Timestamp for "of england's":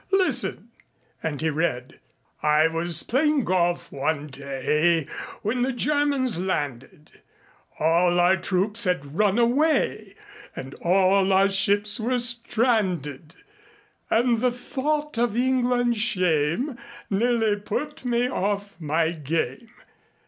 15.19-15.99